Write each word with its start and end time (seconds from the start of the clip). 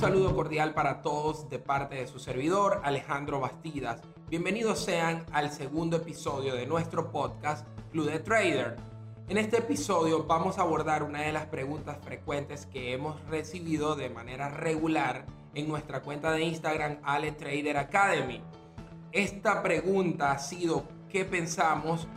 saludo 0.00 0.34
cordial 0.34 0.72
para 0.72 1.02
todos 1.02 1.50
de 1.50 1.58
parte 1.58 1.96
de 1.96 2.06
su 2.06 2.18
servidor 2.18 2.80
Alejandro 2.84 3.38
Bastidas. 3.38 4.00
Bienvenidos 4.30 4.82
sean 4.82 5.26
al 5.30 5.52
segundo 5.52 5.98
episodio 5.98 6.54
de 6.54 6.64
nuestro 6.64 7.12
podcast 7.12 7.66
Club 7.92 8.10
de 8.10 8.18
Trader. 8.18 8.76
En 9.28 9.36
este 9.36 9.58
episodio 9.58 10.24
vamos 10.24 10.56
a 10.56 10.62
abordar 10.62 11.02
una 11.02 11.20
de 11.20 11.32
las 11.32 11.44
preguntas 11.44 11.98
frecuentes 12.02 12.64
que 12.64 12.94
hemos 12.94 13.20
recibido 13.26 13.94
de 13.94 14.08
manera 14.08 14.48
regular 14.48 15.26
en 15.54 15.68
nuestra 15.68 16.00
cuenta 16.00 16.32
de 16.32 16.44
Instagram 16.44 16.96
Ale 17.02 17.32
Trader 17.32 17.76
Academy. 17.76 18.40
Esta 19.12 19.62
pregunta 19.62 20.32
ha 20.32 20.38
sido 20.38 20.84
¿qué 21.10 21.26
pensamos 21.26 22.08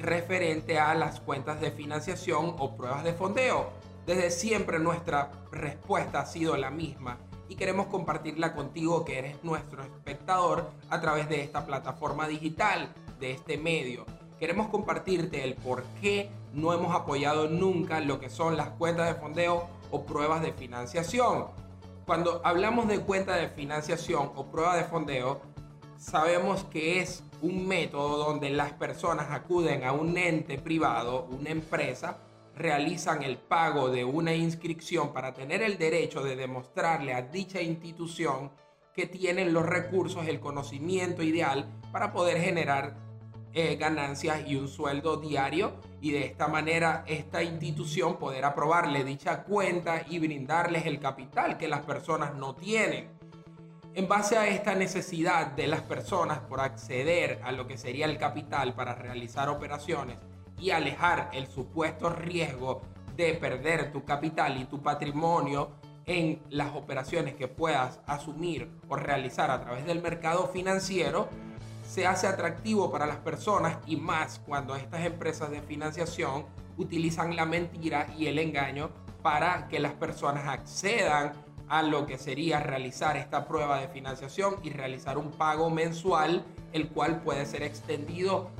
referente 0.00 0.80
a 0.80 0.96
las 0.96 1.20
cuentas 1.20 1.60
de 1.60 1.70
financiación 1.70 2.56
o 2.58 2.76
pruebas 2.76 3.04
de 3.04 3.12
fondeo? 3.12 3.70
Desde 4.06 4.30
siempre 4.30 4.78
nuestra 4.78 5.30
respuesta 5.52 6.20
ha 6.20 6.26
sido 6.26 6.56
la 6.56 6.70
misma 6.70 7.18
y 7.48 7.56
queremos 7.56 7.86
compartirla 7.86 8.54
contigo 8.54 9.04
que 9.04 9.18
eres 9.18 9.42
nuestro 9.42 9.82
espectador 9.82 10.70
a 10.88 11.00
través 11.00 11.28
de 11.28 11.42
esta 11.42 11.66
plataforma 11.66 12.28
digital, 12.28 12.92
de 13.18 13.32
este 13.32 13.58
medio. 13.58 14.06
Queremos 14.38 14.68
compartirte 14.68 15.44
el 15.44 15.54
por 15.54 15.84
qué 16.00 16.30
no 16.54 16.72
hemos 16.72 16.94
apoyado 16.94 17.48
nunca 17.48 18.00
lo 18.00 18.18
que 18.20 18.30
son 18.30 18.56
las 18.56 18.70
cuentas 18.70 19.08
de 19.08 19.20
fondeo 19.20 19.68
o 19.90 20.04
pruebas 20.06 20.42
de 20.42 20.52
financiación. 20.52 21.46
Cuando 22.06 22.40
hablamos 22.44 22.88
de 22.88 23.00
cuenta 23.00 23.36
de 23.36 23.48
financiación 23.48 24.32
o 24.34 24.46
prueba 24.46 24.76
de 24.76 24.84
fondeo, 24.84 25.42
sabemos 25.98 26.64
que 26.64 27.00
es 27.00 27.22
un 27.42 27.68
método 27.68 28.16
donde 28.16 28.50
las 28.50 28.72
personas 28.72 29.30
acuden 29.30 29.84
a 29.84 29.92
un 29.92 30.16
ente 30.16 30.58
privado, 30.58 31.26
una 31.30 31.50
empresa, 31.50 32.18
realizan 32.60 33.22
el 33.22 33.38
pago 33.38 33.90
de 33.90 34.04
una 34.04 34.34
inscripción 34.34 35.12
para 35.12 35.32
tener 35.32 35.62
el 35.62 35.78
derecho 35.78 36.22
de 36.22 36.36
demostrarle 36.36 37.14
a 37.14 37.22
dicha 37.22 37.60
institución 37.60 38.52
que 38.94 39.06
tienen 39.06 39.52
los 39.52 39.64
recursos, 39.64 40.26
el 40.26 40.40
conocimiento 40.40 41.22
ideal 41.22 41.66
para 41.90 42.12
poder 42.12 42.38
generar 42.38 42.96
eh, 43.52 43.76
ganancias 43.76 44.46
y 44.46 44.56
un 44.56 44.68
sueldo 44.68 45.16
diario 45.16 45.72
y 46.00 46.12
de 46.12 46.26
esta 46.26 46.48
manera 46.48 47.02
esta 47.06 47.42
institución 47.42 48.16
poder 48.16 48.44
aprobarle 48.44 49.04
dicha 49.04 49.42
cuenta 49.42 50.02
y 50.08 50.18
brindarles 50.18 50.86
el 50.86 51.00
capital 51.00 51.56
que 51.56 51.66
las 51.66 51.80
personas 51.80 52.34
no 52.34 52.54
tienen. 52.54 53.08
En 53.94 54.06
base 54.06 54.36
a 54.36 54.46
esta 54.46 54.74
necesidad 54.74 55.48
de 55.48 55.66
las 55.66 55.80
personas 55.80 56.38
por 56.40 56.60
acceder 56.60 57.40
a 57.42 57.50
lo 57.50 57.66
que 57.66 57.76
sería 57.76 58.06
el 58.06 58.18
capital 58.18 58.74
para 58.74 58.94
realizar 58.94 59.48
operaciones 59.48 60.18
y 60.60 60.70
alejar 60.70 61.30
el 61.32 61.46
supuesto 61.46 62.10
riesgo 62.10 62.82
de 63.16 63.34
perder 63.34 63.92
tu 63.92 64.04
capital 64.04 64.60
y 64.60 64.64
tu 64.64 64.82
patrimonio 64.82 65.70
en 66.06 66.42
las 66.50 66.74
operaciones 66.74 67.34
que 67.34 67.48
puedas 67.48 68.00
asumir 68.06 68.70
o 68.88 68.96
realizar 68.96 69.50
a 69.50 69.60
través 69.60 69.86
del 69.86 70.02
mercado 70.02 70.48
financiero, 70.48 71.28
se 71.86 72.06
hace 72.06 72.26
atractivo 72.26 72.90
para 72.90 73.06
las 73.06 73.18
personas 73.18 73.78
y 73.86 73.96
más 73.96 74.40
cuando 74.46 74.76
estas 74.76 75.04
empresas 75.04 75.50
de 75.50 75.60
financiación 75.60 76.46
utilizan 76.76 77.36
la 77.36 77.46
mentira 77.46 78.06
y 78.16 78.26
el 78.26 78.38
engaño 78.38 78.90
para 79.22 79.68
que 79.68 79.80
las 79.80 79.92
personas 79.92 80.46
accedan 80.46 81.32
a 81.68 81.82
lo 81.82 82.06
que 82.06 82.18
sería 82.18 82.58
realizar 82.58 83.16
esta 83.16 83.46
prueba 83.46 83.80
de 83.80 83.88
financiación 83.88 84.56
y 84.62 84.70
realizar 84.70 85.18
un 85.18 85.30
pago 85.30 85.70
mensual, 85.70 86.44
el 86.72 86.88
cual 86.88 87.22
puede 87.22 87.46
ser 87.46 87.62
extendido 87.62 88.50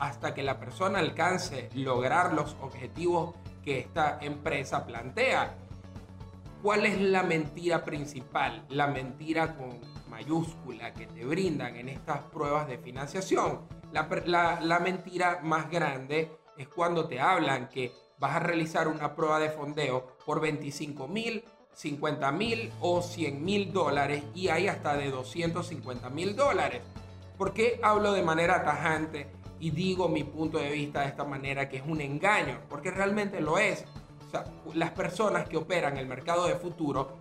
hasta 0.00 0.34
que 0.34 0.42
la 0.42 0.58
persona 0.58 0.98
alcance 0.98 1.70
lograr 1.74 2.32
los 2.34 2.56
objetivos 2.60 3.34
que 3.64 3.78
esta 3.78 4.18
empresa 4.20 4.86
plantea. 4.86 5.54
¿Cuál 6.62 6.86
es 6.86 7.00
la 7.00 7.22
mentira 7.22 7.84
principal? 7.84 8.64
La 8.68 8.88
mentira 8.88 9.56
con 9.56 9.78
mayúscula 10.08 10.92
que 10.92 11.06
te 11.06 11.24
brindan 11.24 11.76
en 11.76 11.88
estas 11.88 12.20
pruebas 12.22 12.66
de 12.66 12.78
financiación. 12.78 13.60
La, 13.92 14.80
mentira 14.80 15.40
más 15.42 15.70
grande 15.70 16.30
es 16.56 16.68
cuando 16.68 17.06
te 17.06 17.20
hablan 17.20 17.68
que 17.68 17.92
vas 18.18 18.36
a 18.36 18.40
realizar 18.40 18.88
una 18.88 19.14
prueba 19.14 19.38
de 19.38 19.50
fondeo 19.50 20.16
por 20.26 20.40
25 20.40 21.06
mil, 21.06 21.44
50 21.72 22.32
mil 22.32 22.72
o 22.80 23.00
100 23.00 23.44
mil 23.44 23.72
dólares 23.72 24.24
y 24.34 24.48
hay 24.48 24.66
hasta 24.66 24.96
de 24.96 25.10
250 25.10 26.10
mil 26.10 26.34
dólares. 26.34 26.82
¿Por 27.38 27.52
qué 27.52 27.78
hablo 27.84 28.12
de 28.12 28.22
manera 28.22 28.64
tajante 28.64 29.30
y 29.60 29.70
digo 29.70 30.08
mi 30.08 30.24
punto 30.24 30.58
de 30.58 30.70
vista 30.70 31.00
de 31.02 31.08
esta 31.08 31.24
manera 31.24 31.68
que 31.68 31.78
es 31.78 31.82
un 31.86 32.00
engaño, 32.00 32.60
porque 32.68 32.90
realmente 32.90 33.40
lo 33.40 33.58
es. 33.58 33.84
O 34.26 34.30
sea, 34.30 34.44
las 34.74 34.90
personas 34.90 35.48
que 35.48 35.56
operan 35.56 35.96
el 35.96 36.06
mercado 36.06 36.46
de 36.46 36.54
futuro 36.54 37.16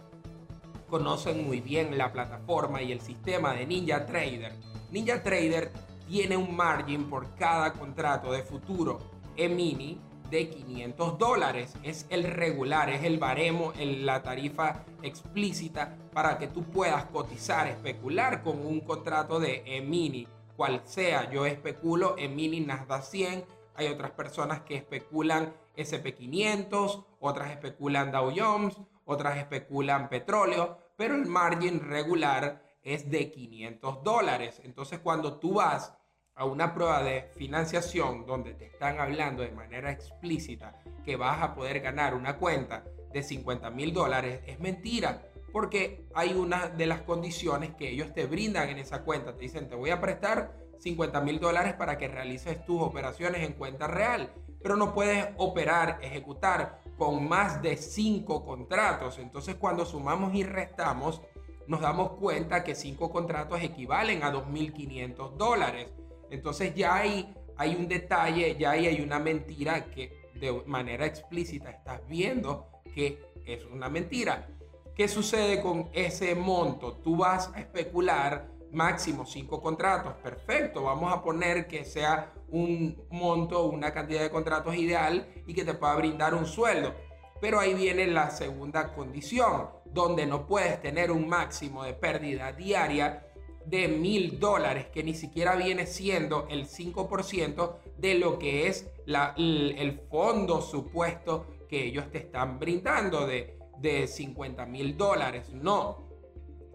conocen 0.90 1.46
muy 1.46 1.62
bien 1.62 1.98
la 1.98 2.12
plataforma 2.12 2.82
y 2.82 2.92
el 2.92 3.02
sistema 3.02 3.54
de 3.54 3.66
Ninja 3.66 4.06
Trader. 4.06 4.54
Ninja 4.92 5.22
Trader 5.24 5.72
tiene 6.08 6.38
un 6.38 6.56
margin 6.56 7.10
por 7.10 7.36
cada 7.36 7.74
contrato 7.74 8.32
de 8.32 8.44
futuro 8.44 9.00
E-mini 9.36 10.00
de 10.30 10.50
500 10.50 11.18
dólares. 11.18 11.74
Es 11.84 12.06
el 12.10 12.24
regular, 12.24 12.90
es 12.90 13.04
el 13.04 13.18
baremo, 13.18 13.74
la 13.78 14.24
tarifa 14.24 14.84
explícita 15.02 15.96
para 16.14 16.38
que 16.38 16.48
tú 16.48 16.64
puedas 16.64 17.06
cotizar, 17.06 17.68
especular 17.68 18.44
con 18.44 18.66
un 18.66 18.82
contrato 18.82 19.40
de 19.40 19.64
E-mini 19.66 20.28
cual 20.58 20.82
sea. 20.84 21.30
Yo 21.32 21.46
especulo 21.46 22.16
en 22.18 22.36
mini 22.36 22.60
Nasdaq 22.60 23.04
100, 23.04 23.46
hay 23.76 23.88
otras 23.88 24.12
personas 24.12 24.62
que 24.62 24.76
especulan 24.76 25.54
SP500, 25.78 27.06
otras 27.20 27.52
especulan 27.52 28.12
Dow 28.12 28.34
Jones, 28.36 28.76
otras 29.06 29.38
especulan 29.38 30.10
petróleo, 30.10 30.78
pero 30.98 31.16
el 31.16 31.28
margin 31.28 31.80
regular 31.80 32.64
es 32.82 33.10
de 33.10 33.32
500 33.32 34.04
dólares. 34.04 34.60
Entonces 34.66 35.00
cuando 35.00 35.40
tú 35.40 35.54
vas 35.54 35.94
a 36.34 36.46
una 36.46 36.74
prueba 36.74 37.04
de 37.04 37.30
financiación 37.36 38.26
donde 38.26 38.54
te 38.54 38.66
están 38.66 39.00
hablando 39.00 39.44
de 39.44 39.52
manera 39.52 39.92
explícita 39.92 40.80
que 41.06 41.16
vas 41.16 41.42
a 41.42 41.54
poder 41.54 41.80
ganar 41.80 42.16
una 42.16 42.38
cuenta 42.38 42.84
de 43.14 43.24
50 43.24 43.70
mil 43.70 43.94
dólares, 43.94 44.42
es 44.46 44.60
mentira 44.60 45.22
porque 45.58 46.06
hay 46.14 46.36
una 46.36 46.68
de 46.68 46.86
las 46.86 47.02
condiciones 47.02 47.74
que 47.74 47.90
ellos 47.90 48.14
te 48.14 48.28
brindan 48.28 48.70
en 48.70 48.78
esa 48.78 49.02
cuenta. 49.02 49.36
Te 49.36 49.40
dicen, 49.40 49.68
te 49.68 49.74
voy 49.74 49.90
a 49.90 50.00
prestar 50.00 50.54
50 50.78 51.20
mil 51.22 51.40
dólares 51.40 51.74
para 51.74 51.98
que 51.98 52.08
realices 52.08 52.64
tus 52.64 52.80
operaciones 52.80 53.42
en 53.42 53.54
cuenta 53.54 53.88
real, 53.88 54.32
pero 54.62 54.76
no 54.76 54.94
puedes 54.94 55.30
operar, 55.38 55.98
ejecutar 56.04 56.80
con 56.96 57.28
más 57.28 57.64
de 57.64 57.76
5 57.76 58.46
contratos. 58.46 59.18
Entonces 59.18 59.56
cuando 59.56 59.84
sumamos 59.84 60.36
y 60.36 60.44
restamos, 60.44 61.24
nos 61.66 61.82
damos 61.82 62.12
cuenta 62.20 62.64
que 62.64 62.76
5 62.76 63.10
contratos 63.10 63.60
equivalen 63.64 64.22
a 64.22 64.32
2.500 64.32 65.38
dólares. 65.38 65.88
Entonces 66.30 66.76
ya 66.76 66.98
hay, 66.98 67.34
hay 67.56 67.74
un 67.74 67.88
detalle, 67.88 68.56
ya 68.60 68.70
ahí 68.70 68.86
hay 68.86 69.02
una 69.02 69.18
mentira 69.18 69.86
que 69.86 70.22
de 70.36 70.52
manera 70.68 71.08
explícita 71.08 71.72
estás 71.72 72.08
viendo 72.08 72.68
que 72.94 73.20
es 73.48 73.66
una 73.66 73.90
mentira. 73.90 74.50
¿Qué 74.98 75.08
sucede 75.08 75.62
con 75.62 75.92
ese 75.94 76.34
monto? 76.34 76.94
Tú 76.94 77.18
vas 77.18 77.52
a 77.54 77.60
especular 77.60 78.50
máximo 78.72 79.28
cinco 79.28 79.62
contratos. 79.62 80.14
Perfecto, 80.24 80.82
vamos 80.82 81.14
a 81.14 81.22
poner 81.22 81.68
que 81.68 81.86
sea 81.86 82.34
un 82.50 83.00
monto, 83.12 83.66
una 83.66 83.94
cantidad 83.94 84.22
de 84.22 84.32
contratos 84.32 84.76
ideal 84.76 85.28
y 85.46 85.54
que 85.54 85.64
te 85.64 85.76
pueda 85.76 85.94
brindar 85.94 86.34
un 86.34 86.48
sueldo. 86.48 86.96
Pero 87.40 87.60
ahí 87.60 87.76
viene 87.76 88.08
la 88.08 88.32
segunda 88.32 88.96
condición, 88.96 89.70
donde 89.86 90.26
no 90.26 90.48
puedes 90.48 90.82
tener 90.82 91.12
un 91.12 91.30
máximo 91.30 91.84
de 91.84 91.94
pérdida 91.94 92.52
diaria 92.54 93.24
de 93.68 93.88
mil 93.88 94.40
dólares, 94.40 94.88
que 94.88 95.04
ni 95.04 95.14
siquiera 95.14 95.56
viene 95.56 95.86
siendo 95.86 96.48
el 96.50 96.68
5% 96.68 97.76
de 97.98 98.16
lo 98.16 98.40
que 98.40 98.68
es 98.68 98.88
el 99.06 100.02
fondo 100.10 100.60
supuesto 100.60 101.46
que 101.70 101.86
ellos 101.86 102.10
te 102.12 102.18
están 102.18 102.58
brindando 102.58 103.28
de 103.28 103.57
de 103.80 104.08
50 104.08 104.66
mil 104.66 104.98
dólares. 104.98 105.54
No, 105.54 106.08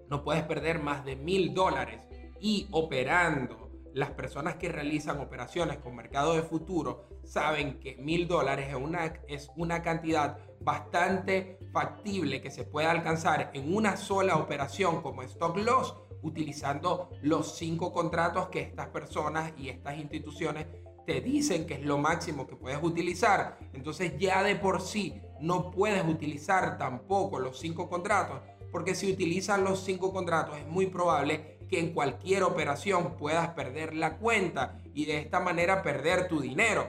no 0.09 0.23
puedes 0.23 0.43
perder 0.45 0.79
más 0.79 1.05
de 1.05 1.17
mil 1.17 1.55
dólares. 1.55 2.01
Y 2.41 2.69
operando, 2.71 3.71
las 3.95 4.11
personas 4.11 4.57
que 4.57 4.69
realizan 4.69 5.21
operaciones 5.21 5.79
con 5.79 5.95
mercado 5.95 6.35
de 6.35 6.43
futuro 6.43 7.09
saben 7.25 7.79
que 7.79 7.97
mil 7.97 8.27
dólares 8.27 8.69
es 8.71 8.75
una, 8.75 9.05
es 9.29 9.51
una 9.57 9.83
cantidad 9.83 10.39
bastante 10.61 11.59
factible 11.73 12.41
que 12.41 12.51
se 12.51 12.65
puede 12.65 12.87
alcanzar 12.87 13.51
en 13.53 13.75
una 13.75 13.97
sola 13.97 14.37
operación 14.37 15.03
como 15.03 15.23
stock 15.23 15.57
loss 15.59 15.95
utilizando 16.23 17.11
los 17.23 17.57
cinco 17.57 17.93
contratos 17.93 18.49
que 18.49 18.61
estas 18.61 18.89
personas 18.89 19.53
y 19.57 19.69
estas 19.69 19.99
instituciones 19.99 20.67
te 21.07 21.21
dicen 21.21 21.67
que 21.67 21.75
es 21.75 21.83
lo 21.83 21.99
máximo 21.99 22.47
que 22.47 22.57
puedes 22.57 22.79
utilizar. 22.81 23.59
Entonces 23.73 24.17
ya 24.19 24.43
de 24.43 24.57
por 24.57 24.81
sí 24.81 25.21
no 25.43 25.71
puedes 25.71 26.05
utilizar 26.05 26.79
tampoco 26.79 27.39
los 27.39 27.59
cinco 27.59 27.91
contratos, 27.91 28.41
porque 28.71 28.95
si 28.95 29.13
utilizas 29.13 29.61
los 29.61 29.85
cinco 29.85 30.13
contratos 30.13 30.57
es 30.57 30.67
muy 30.67 30.87
probable 30.87 31.59
que 31.69 31.81
en 31.81 31.93
cualquier 31.93 32.45
operación 32.45 33.17
puedas 33.17 33.49
perder 33.51 33.95
la 33.95 34.19
cuenta 34.19 34.79
y 34.95 35.05
de 35.05 35.19
esta 35.19 35.41
manera 35.41 35.83
perder 35.83 36.29
tu 36.29 36.41
dinero. 36.41 36.87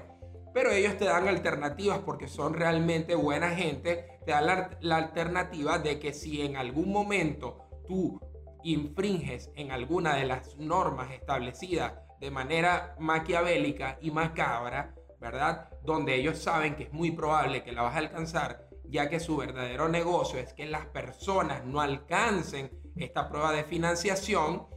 Pero 0.53 0.71
ellos 0.71 0.97
te 0.97 1.05
dan 1.05 1.27
alternativas 1.27 2.00
porque 2.00 2.27
son 2.27 2.53
realmente 2.53 3.15
buena 3.15 3.50
gente 3.50 4.13
te 4.25 4.31
da 4.31 4.41
la, 4.79 4.95
alternativa 4.95 5.79
de 5.79 6.00
que 6.00 6.13
si 6.13 6.41
en 6.41 6.55
algún 6.57 6.91
momento 6.91 7.57
tú 7.88 8.19
infringes 8.63 9.51
en 9.55 9.71
alguna 9.71 10.15
de 10.15 10.25
las 10.25 10.57
normas 10.57 11.11
establecidas 11.11 11.94
de 12.19 12.31
manera 12.31 12.95
maquiavélica 13.00 13.97
y 14.01 14.11
macabra, 14.11 14.95
¿verdad? 15.24 15.70
Donde 15.84 16.16
ellos 16.16 16.38
saben 16.38 16.75
que 16.75 16.84
es 16.84 16.92
muy 16.92 17.12
probable 17.12 17.64
que 17.64 17.72
la 17.72 17.81
vas 17.81 17.96
a 17.96 18.00
alcanzar, 18.00 18.68
ya 18.84 19.10
que 19.10 19.22
su 19.22 19.38
verdadero 19.38 19.88
negocio 19.88 20.38
es 20.38 20.52
que 20.52 20.66
las 20.66 20.86
personas 20.88 21.64
no 21.64 21.80
alcancen 21.80 22.70
esta 22.98 23.30
prueba 23.30 23.54
de 23.54 23.64
financiación, 23.64 24.68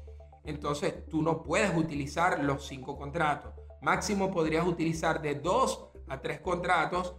entonces 0.44 1.04
tú 1.08 1.20
no 1.20 1.42
puedes 1.42 1.76
utilizar 1.76 2.44
los 2.44 2.64
cinco 2.64 2.96
contratos. 2.96 3.54
Máximo 3.82 4.30
podrías 4.30 4.64
utilizar 4.64 5.20
de 5.20 5.34
dos 5.34 5.88
a 6.08 6.20
tres 6.20 6.40
contratos 6.40 7.16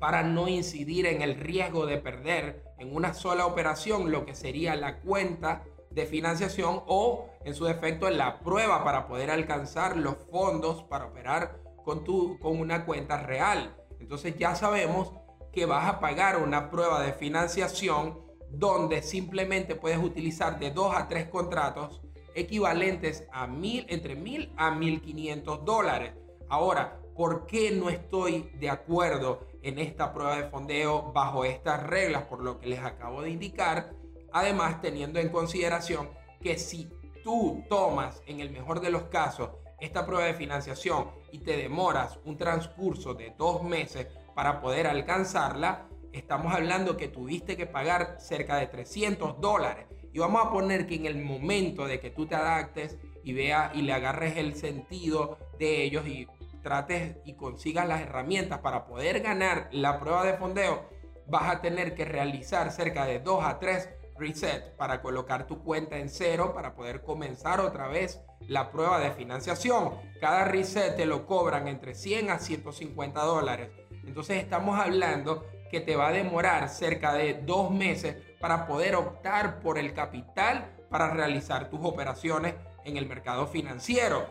para 0.00 0.24
no 0.24 0.48
incidir 0.48 1.06
en 1.06 1.22
el 1.22 1.36
riesgo 1.36 1.86
de 1.86 1.98
perder 1.98 2.64
en 2.80 2.92
una 2.92 3.14
sola 3.14 3.46
operación 3.46 4.10
lo 4.10 4.26
que 4.26 4.34
sería 4.34 4.74
la 4.74 4.98
cuenta 4.98 5.62
de 5.90 6.06
financiación 6.06 6.82
o 6.88 7.28
en 7.44 7.54
su 7.54 7.66
defecto 7.66 8.08
en 8.08 8.18
la 8.18 8.40
prueba 8.40 8.82
para 8.82 9.06
poder 9.06 9.30
alcanzar 9.30 9.96
los 9.96 10.16
fondos 10.28 10.82
para 10.82 11.06
operar 11.06 11.61
con, 11.84 12.04
tu, 12.04 12.38
con 12.38 12.58
una 12.58 12.84
cuenta 12.84 13.18
real. 13.18 13.76
Entonces 14.00 14.36
ya 14.36 14.54
sabemos 14.54 15.12
que 15.52 15.66
vas 15.66 15.86
a 15.88 16.00
pagar 16.00 16.38
una 16.38 16.70
prueba 16.70 17.02
de 17.02 17.12
financiación 17.12 18.20
donde 18.50 19.02
simplemente 19.02 19.74
puedes 19.74 19.98
utilizar 19.98 20.58
de 20.58 20.70
dos 20.70 20.94
a 20.94 21.08
tres 21.08 21.28
contratos 21.28 22.02
equivalentes 22.34 23.26
a 23.32 23.46
mil, 23.46 23.86
entre 23.88 24.14
mil 24.14 24.52
a 24.56 24.70
mil 24.70 25.00
quinientos 25.00 25.64
dólares. 25.64 26.14
Ahora, 26.48 26.98
¿por 27.14 27.46
qué 27.46 27.70
no 27.70 27.88
estoy 27.88 28.50
de 28.58 28.70
acuerdo 28.70 29.46
en 29.62 29.78
esta 29.78 30.12
prueba 30.12 30.36
de 30.36 30.48
fondeo 30.48 31.12
bajo 31.12 31.44
estas 31.44 31.82
reglas 31.82 32.24
por 32.24 32.42
lo 32.42 32.58
que 32.58 32.66
les 32.66 32.80
acabo 32.80 33.22
de 33.22 33.30
indicar? 33.30 33.94
Además, 34.32 34.80
teniendo 34.80 35.20
en 35.20 35.28
consideración 35.28 36.08
que 36.40 36.58
si 36.58 36.90
tú 37.22 37.64
tomas, 37.68 38.22
en 38.26 38.40
el 38.40 38.50
mejor 38.50 38.80
de 38.80 38.90
los 38.90 39.04
casos, 39.04 39.50
esta 39.82 40.06
prueba 40.06 40.26
de 40.26 40.34
financiación 40.34 41.10
y 41.32 41.40
te 41.40 41.56
demoras 41.56 42.18
un 42.24 42.36
transcurso 42.36 43.14
de 43.14 43.34
dos 43.36 43.64
meses 43.64 44.06
para 44.32 44.60
poder 44.60 44.86
alcanzarla, 44.86 45.88
estamos 46.12 46.54
hablando 46.54 46.96
que 46.96 47.08
tuviste 47.08 47.56
que 47.56 47.66
pagar 47.66 48.16
cerca 48.20 48.56
de 48.56 48.68
300 48.68 49.40
dólares. 49.40 49.86
Y 50.12 50.20
vamos 50.20 50.46
a 50.46 50.50
poner 50.52 50.86
que 50.86 50.94
en 50.94 51.06
el 51.06 51.20
momento 51.20 51.86
de 51.86 51.98
que 51.98 52.10
tú 52.10 52.26
te 52.26 52.36
adaptes 52.36 52.96
y 53.24 53.32
vea 53.32 53.72
y 53.74 53.82
le 53.82 53.92
agarres 53.92 54.36
el 54.36 54.54
sentido 54.54 55.36
de 55.58 55.82
ellos 55.82 56.06
y 56.06 56.28
trates 56.62 57.16
y 57.24 57.34
consigas 57.34 57.88
las 57.88 58.02
herramientas 58.02 58.60
para 58.60 58.86
poder 58.86 59.20
ganar 59.20 59.68
la 59.72 59.98
prueba 59.98 60.24
de 60.24 60.34
fondeo, 60.34 60.88
vas 61.26 61.56
a 61.56 61.60
tener 61.60 61.96
que 61.96 62.04
realizar 62.04 62.70
cerca 62.70 63.04
de 63.04 63.18
2 63.18 63.44
a 63.44 63.58
3 63.58 63.88
reset 64.16 64.76
para 64.76 65.02
colocar 65.02 65.46
tu 65.46 65.64
cuenta 65.64 65.98
en 65.98 66.08
cero 66.08 66.52
para 66.54 66.74
poder 66.74 67.02
comenzar 67.02 67.60
otra 67.60 67.88
vez 67.88 68.20
la 68.48 68.70
prueba 68.70 68.98
de 68.98 69.12
financiación. 69.12 69.94
Cada 70.20 70.44
reset 70.44 70.96
te 70.96 71.06
lo 71.06 71.26
cobran 71.26 71.68
entre 71.68 71.94
100 71.94 72.30
a 72.30 72.38
150 72.38 73.22
dólares. 73.22 73.70
Entonces 74.04 74.42
estamos 74.42 74.78
hablando 74.78 75.46
que 75.70 75.80
te 75.80 75.96
va 75.96 76.08
a 76.08 76.12
demorar 76.12 76.68
cerca 76.68 77.14
de 77.14 77.34
dos 77.34 77.70
meses 77.70 78.16
para 78.40 78.66
poder 78.66 78.94
optar 78.94 79.60
por 79.60 79.78
el 79.78 79.94
capital 79.94 80.70
para 80.90 81.10
realizar 81.10 81.70
tus 81.70 81.80
operaciones 81.82 82.54
en 82.84 82.96
el 82.96 83.06
mercado 83.06 83.46
financiero. 83.46 84.26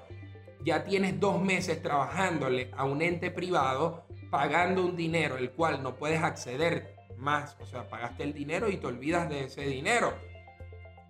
Ya 0.63 0.83
tienes 0.83 1.19
dos 1.19 1.41
meses 1.41 1.81
trabajándole 1.81 2.69
a 2.77 2.85
un 2.85 3.01
ente 3.01 3.31
privado, 3.31 4.05
pagando 4.29 4.85
un 4.85 4.95
dinero 4.95 5.37
el 5.37 5.51
cual 5.51 5.81
no 5.81 5.95
puedes 5.95 6.21
acceder 6.21 6.95
más. 7.17 7.57
O 7.59 7.65
sea, 7.65 7.89
pagaste 7.89 8.23
el 8.23 8.33
dinero 8.33 8.69
y 8.69 8.77
te 8.77 8.85
olvidas 8.85 9.27
de 9.27 9.45
ese 9.45 9.61
dinero. 9.61 10.13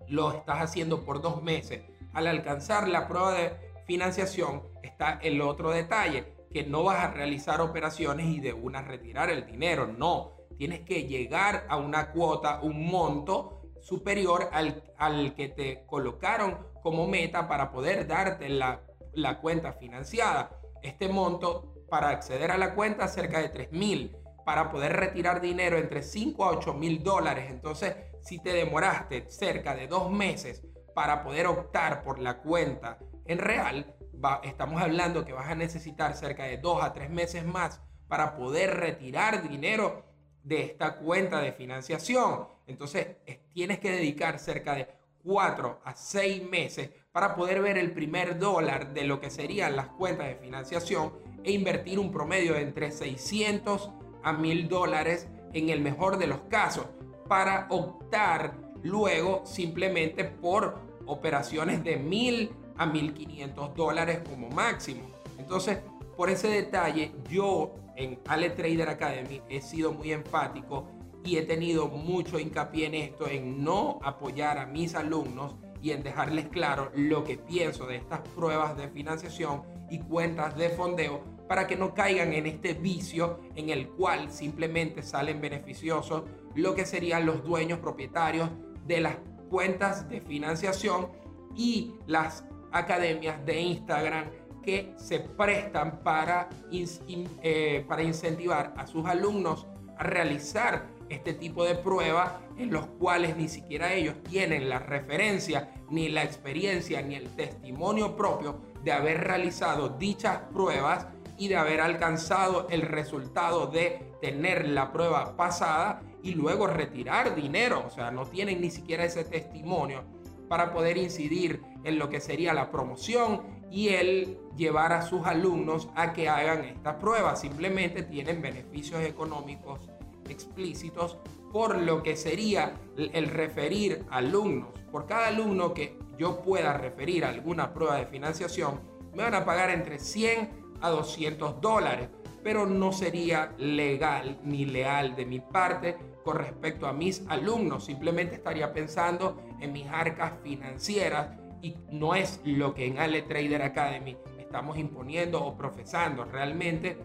Lo 0.08 0.32
estás 0.32 0.62
haciendo 0.62 1.04
por 1.04 1.20
dos 1.20 1.42
meses. 1.42 1.82
Al 2.12 2.26
alcanzar 2.26 2.88
la 2.88 3.08
prueba 3.08 3.32
de 3.32 3.52
financiación 3.86 4.62
está 4.82 5.18
el 5.22 5.40
otro 5.40 5.70
detalle 5.70 6.34
que 6.52 6.64
no 6.64 6.84
vas 6.84 7.04
a 7.04 7.10
realizar 7.10 7.60
operaciones 7.60 8.26
y 8.26 8.40
de 8.40 8.52
una 8.52 8.82
retirar 8.82 9.30
el 9.30 9.46
dinero. 9.46 9.86
No, 9.86 10.36
tienes 10.58 10.80
que 10.80 11.04
llegar 11.04 11.66
a 11.68 11.76
una 11.76 12.12
cuota, 12.12 12.60
un 12.62 12.86
monto 12.86 13.62
superior 13.80 14.48
al, 14.52 14.84
al 14.98 15.34
que 15.34 15.48
te 15.48 15.84
colocaron 15.86 16.66
como 16.82 17.08
meta 17.08 17.48
para 17.48 17.72
poder 17.72 18.06
darte 18.06 18.48
la, 18.48 18.82
la 19.14 19.40
cuenta 19.40 19.72
financiada. 19.72 20.58
Este 20.82 21.08
monto 21.08 21.86
para 21.88 22.10
acceder 22.10 22.50
a 22.50 22.58
la 22.58 22.74
cuenta 22.74 23.08
cerca 23.08 23.40
de 23.40 23.48
3 23.48 23.72
mil. 23.72 24.16
Para 24.44 24.70
poder 24.70 24.92
retirar 24.94 25.40
dinero 25.40 25.78
entre 25.78 26.02
5 26.02 26.44
a 26.44 26.50
8 26.50 26.74
mil 26.74 27.02
dólares. 27.02 27.46
Entonces, 27.48 27.94
si 28.20 28.40
te 28.40 28.52
demoraste 28.52 29.30
cerca 29.30 29.74
de 29.74 29.86
dos 29.86 30.10
meses 30.10 30.64
para 30.94 31.22
poder 31.22 31.46
optar 31.46 32.02
por 32.02 32.18
la 32.18 32.38
cuenta 32.38 32.98
en 33.26 33.38
real, 33.38 33.94
estamos 34.42 34.82
hablando 34.82 35.24
que 35.24 35.32
vas 35.32 35.48
a 35.48 35.54
necesitar 35.54 36.14
cerca 36.14 36.44
de 36.44 36.58
dos 36.58 36.82
a 36.82 36.92
tres 36.92 37.10
meses 37.10 37.44
más 37.44 37.80
para 38.08 38.36
poder 38.36 38.76
retirar 38.78 39.48
dinero 39.48 40.04
de 40.42 40.62
esta 40.62 40.96
cuenta 40.96 41.40
de 41.40 41.52
financiación. 41.52 42.48
Entonces 42.66 43.16
tienes 43.52 43.78
que 43.78 43.90
dedicar 43.90 44.38
cerca 44.38 44.74
de 44.74 44.88
cuatro 45.22 45.80
a 45.84 45.94
seis 45.94 46.42
meses 46.48 46.90
para 47.12 47.36
poder 47.36 47.62
ver 47.62 47.78
el 47.78 47.92
primer 47.92 48.38
dólar 48.38 48.92
de 48.92 49.04
lo 49.04 49.20
que 49.20 49.30
serían 49.30 49.76
las 49.76 49.88
cuentas 49.88 50.26
de 50.26 50.36
financiación 50.36 51.12
e 51.44 51.52
invertir 51.52 51.98
un 51.98 52.10
promedio 52.10 52.54
de 52.54 52.62
entre 52.62 52.90
600 52.90 53.90
a 54.22 54.32
1000 54.32 54.68
dólares 54.68 55.28
en 55.52 55.68
el 55.68 55.80
mejor 55.80 56.18
de 56.18 56.26
los 56.26 56.40
casos 56.42 56.86
para 57.28 57.66
optar 57.70 58.61
luego 58.82 59.42
simplemente 59.44 60.24
por 60.24 60.78
operaciones 61.06 61.82
de 61.84 61.96
1000 61.96 62.50
a 62.76 62.86
1.500 62.86 63.74
dólares 63.74 64.20
como 64.28 64.48
máximo. 64.48 65.02
Entonces, 65.38 65.78
por 66.16 66.30
ese 66.30 66.48
detalle, 66.48 67.12
yo 67.30 67.74
en 67.96 68.18
Ale 68.26 68.50
Trader 68.50 68.88
Academy 68.88 69.42
he 69.48 69.60
sido 69.60 69.92
muy 69.92 70.12
enfático 70.12 70.88
y 71.24 71.36
he 71.36 71.42
tenido 71.42 71.88
mucho 71.88 72.38
hincapié 72.38 72.86
en 72.86 72.94
esto, 72.94 73.28
en 73.28 73.62
no 73.62 74.00
apoyar 74.02 74.58
a 74.58 74.66
mis 74.66 74.94
alumnos 74.94 75.56
y 75.80 75.90
en 75.90 76.02
dejarles 76.02 76.48
claro 76.48 76.90
lo 76.94 77.24
que 77.24 77.36
pienso 77.36 77.86
de 77.86 77.96
estas 77.96 78.20
pruebas 78.20 78.76
de 78.76 78.88
financiación 78.88 79.62
y 79.90 79.98
cuentas 79.98 80.56
de 80.56 80.70
fondeo 80.70 81.22
para 81.48 81.66
que 81.66 81.76
no 81.76 81.92
caigan 81.92 82.32
en 82.32 82.46
este 82.46 82.74
vicio 82.74 83.40
en 83.56 83.68
el 83.68 83.88
cual 83.88 84.30
simplemente 84.30 85.02
salen 85.02 85.40
beneficiosos 85.40 86.22
lo 86.54 86.74
que 86.74 86.86
serían 86.86 87.26
los 87.26 87.44
dueños 87.44 87.80
propietarios 87.80 88.48
de 88.86 89.00
las 89.00 89.16
cuentas 89.50 90.08
de 90.08 90.20
financiación 90.20 91.08
y 91.54 91.94
las 92.06 92.44
academias 92.72 93.44
de 93.44 93.60
Instagram 93.60 94.24
que 94.62 94.94
se 94.96 95.20
prestan 95.20 96.00
para, 96.02 96.48
eh, 96.70 97.84
para 97.86 98.02
incentivar 98.02 98.72
a 98.76 98.86
sus 98.86 99.06
alumnos 99.06 99.66
a 99.98 100.04
realizar 100.04 100.86
este 101.08 101.34
tipo 101.34 101.64
de 101.64 101.74
pruebas 101.74 102.32
en 102.56 102.72
los 102.72 102.86
cuales 102.86 103.36
ni 103.36 103.48
siquiera 103.48 103.92
ellos 103.92 104.14
tienen 104.22 104.68
la 104.68 104.78
referencia, 104.78 105.70
ni 105.90 106.08
la 106.08 106.22
experiencia, 106.22 107.02
ni 107.02 107.16
el 107.16 107.28
testimonio 107.36 108.16
propio 108.16 108.60
de 108.82 108.92
haber 108.92 109.20
realizado 109.20 109.90
dichas 109.90 110.38
pruebas 110.52 111.06
y 111.36 111.48
de 111.48 111.56
haber 111.56 111.80
alcanzado 111.80 112.66
el 112.70 112.82
resultado 112.82 113.66
de 113.66 114.12
tener 114.20 114.68
la 114.68 114.92
prueba 114.92 115.36
pasada 115.36 116.02
y 116.22 116.34
luego 116.34 116.66
retirar 116.66 117.34
dinero. 117.34 117.84
O 117.86 117.90
sea, 117.90 118.10
no 118.10 118.26
tienen 118.26 118.60
ni 118.60 118.70
siquiera 118.70 119.04
ese 119.04 119.24
testimonio 119.24 120.04
para 120.48 120.72
poder 120.72 120.96
incidir 120.98 121.62
en 121.84 121.98
lo 121.98 122.10
que 122.10 122.20
sería 122.20 122.52
la 122.52 122.70
promoción 122.70 123.42
y 123.70 123.88
el 123.88 124.38
llevar 124.56 124.92
a 124.92 125.02
sus 125.02 125.24
alumnos 125.26 125.88
a 125.94 126.12
que 126.12 126.28
hagan 126.28 126.64
esta 126.64 126.98
prueba. 126.98 127.36
Simplemente 127.36 128.02
tienen 128.02 128.42
beneficios 128.42 129.02
económicos 129.02 129.80
explícitos 130.28 131.18
por 131.52 131.78
lo 131.78 132.02
que 132.02 132.16
sería 132.16 132.74
el 132.96 133.28
referir 133.28 134.04
alumnos. 134.10 134.70
Por 134.90 135.06
cada 135.06 135.28
alumno 135.28 135.74
que 135.74 135.98
yo 136.18 136.42
pueda 136.42 136.76
referir 136.76 137.24
a 137.24 137.30
alguna 137.30 137.72
prueba 137.72 137.96
de 137.96 138.06
financiación, 138.06 138.80
me 139.14 139.22
van 139.22 139.34
a 139.34 139.44
pagar 139.44 139.70
entre 139.70 139.98
100 139.98 140.50
a 140.80 140.90
200 140.90 141.60
dólares, 141.60 142.08
pero 142.42 142.66
no 142.66 142.92
sería 142.92 143.52
legal 143.58 144.38
ni 144.42 144.64
leal 144.64 145.14
de 145.14 145.26
mi 145.26 145.40
parte 145.40 145.96
con 146.24 146.36
respecto 146.36 146.86
a 146.86 146.92
mis 146.92 147.24
alumnos. 147.28 147.84
Simplemente 147.84 148.36
estaría 148.36 148.72
pensando 148.72 149.40
en 149.60 149.72
mis 149.72 149.86
arcas 149.88 150.32
financieras 150.42 151.28
y 151.60 151.76
no 151.90 152.14
es 152.14 152.40
lo 152.44 152.74
que 152.74 152.86
en 152.86 152.98
Ale 152.98 153.22
Trader 153.22 153.62
Academy 153.62 154.16
estamos 154.38 154.76
imponiendo 154.76 155.42
o 155.44 155.56
profesando. 155.56 156.24
Realmente 156.24 156.98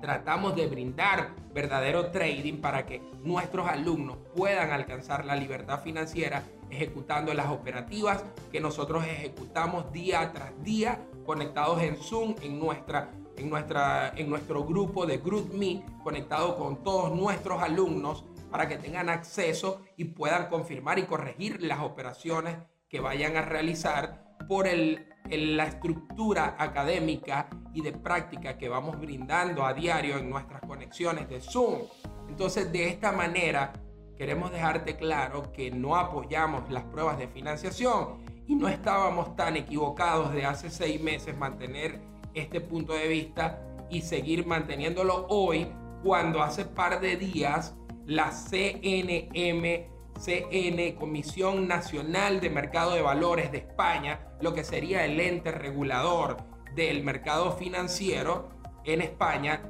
tratamos 0.00 0.54
de 0.54 0.66
brindar 0.66 1.30
verdadero 1.52 2.10
trading 2.10 2.60
para 2.60 2.84
que 2.84 3.00
nuestros 3.22 3.68
alumnos 3.68 4.18
puedan 4.34 4.70
alcanzar 4.70 5.24
la 5.24 5.36
libertad 5.36 5.80
financiera 5.80 6.42
ejecutando 6.70 7.32
las 7.32 7.48
operativas 7.48 8.24
que 8.50 8.60
nosotros 8.60 9.04
ejecutamos 9.04 9.92
día 9.92 10.30
tras 10.32 10.52
día 10.62 11.00
conectados 11.24 11.82
en 11.82 11.96
Zoom 11.96 12.34
en 12.42 12.58
nuestra 12.58 13.10
en, 13.36 13.50
nuestra, 13.50 14.12
en 14.16 14.30
nuestro 14.30 14.64
grupo 14.64 15.06
de 15.06 15.18
GroupMe 15.18 15.84
conectado 16.02 16.56
con 16.56 16.82
todos 16.82 17.14
nuestros 17.14 17.62
alumnos 17.62 18.24
para 18.50 18.68
que 18.68 18.76
tengan 18.76 19.08
acceso 19.08 19.82
y 19.96 20.04
puedan 20.04 20.48
confirmar 20.48 20.98
y 20.98 21.04
corregir 21.04 21.62
las 21.62 21.80
operaciones 21.80 22.56
que 22.88 23.00
vayan 23.00 23.36
a 23.36 23.42
realizar 23.42 24.36
por 24.48 24.66
el, 24.66 25.08
la 25.28 25.64
estructura 25.64 26.54
académica 26.58 27.48
y 27.72 27.80
de 27.80 27.92
práctica 27.92 28.56
que 28.56 28.68
vamos 28.68 29.00
brindando 29.00 29.64
a 29.64 29.74
diario 29.74 30.18
en 30.18 30.30
nuestras 30.30 30.60
conexiones 30.62 31.28
de 31.28 31.40
Zoom. 31.40 31.80
Entonces, 32.28 32.70
de 32.70 32.88
esta 32.88 33.10
manera, 33.10 33.72
queremos 34.16 34.52
dejarte 34.52 34.96
claro 34.96 35.50
que 35.52 35.70
no 35.70 35.96
apoyamos 35.96 36.70
las 36.70 36.84
pruebas 36.84 37.18
de 37.18 37.26
financiación 37.26 38.22
y 38.46 38.54
no 38.54 38.68
estábamos 38.68 39.34
tan 39.34 39.56
equivocados 39.56 40.32
de 40.32 40.44
hace 40.44 40.70
seis 40.70 41.00
meses 41.00 41.36
mantener 41.36 42.00
este 42.34 42.60
punto 42.60 42.92
de 42.92 43.08
vista 43.08 43.60
y 43.90 44.02
seguir 44.02 44.46
manteniéndolo 44.46 45.26
hoy 45.28 45.68
cuando 46.02 46.42
hace 46.42 46.64
par 46.64 47.00
de 47.00 47.16
días 47.16 47.76
la 48.06 48.30
CNM 48.30 49.94
CN, 50.20 50.94
Comisión 50.94 51.66
Nacional 51.68 52.40
de 52.40 52.50
Mercado 52.50 52.94
de 52.94 53.02
Valores 53.02 53.50
de 53.52 53.58
España, 53.58 54.20
lo 54.40 54.54
que 54.54 54.64
sería 54.64 55.04
el 55.04 55.20
ente 55.20 55.50
regulador 55.50 56.36
del 56.74 57.02
mercado 57.02 57.52
financiero 57.52 58.50
en 58.84 59.00
España, 59.00 59.62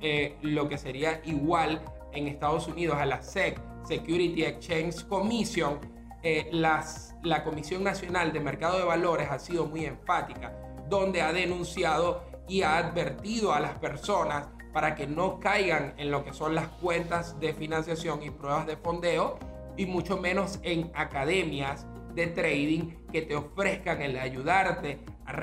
eh, 0.00 0.36
lo 0.42 0.68
que 0.68 0.78
sería 0.78 1.22
igual 1.24 1.82
en 2.12 2.28
Estados 2.28 2.68
Unidos 2.68 2.96
a 2.98 3.06
la 3.06 3.22
SEC, 3.22 3.60
Security 3.84 4.44
Exchange 4.44 5.06
Commission, 5.06 5.80
eh, 6.22 6.48
las, 6.52 7.14
la 7.22 7.44
Comisión 7.44 7.84
Nacional 7.84 8.32
de 8.32 8.40
Mercado 8.40 8.78
de 8.78 8.84
Valores 8.84 9.28
ha 9.30 9.38
sido 9.38 9.66
muy 9.66 9.84
enfática, 9.84 10.52
donde 10.88 11.22
ha 11.22 11.32
denunciado 11.32 12.22
y 12.48 12.62
ha 12.62 12.78
advertido 12.78 13.52
a 13.52 13.60
las 13.60 13.78
personas 13.78 14.48
para 14.72 14.94
que 14.94 15.06
no 15.06 15.40
caigan 15.40 15.94
en 15.96 16.10
lo 16.10 16.24
que 16.24 16.32
son 16.32 16.54
las 16.54 16.68
cuentas 16.68 17.40
de 17.40 17.54
financiación 17.54 18.22
y 18.22 18.30
pruebas 18.30 18.66
de 18.66 18.76
fondeo 18.76 19.38
y 19.76 19.86
mucho 19.86 20.16
menos 20.18 20.60
en 20.62 20.90
academias 20.94 21.86
de 22.14 22.26
trading 22.28 22.94
que 23.12 23.22
te 23.22 23.36
ofrezcan 23.36 24.02
el 24.02 24.18
ayudarte 24.18 24.98
a, 25.26 25.34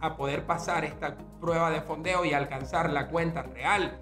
a 0.00 0.16
poder 0.16 0.44
pasar 0.46 0.84
esta 0.84 1.16
prueba 1.40 1.70
de 1.70 1.80
fondeo 1.80 2.24
y 2.24 2.32
alcanzar 2.32 2.90
la 2.90 3.08
cuenta 3.08 3.42
real. 3.42 3.98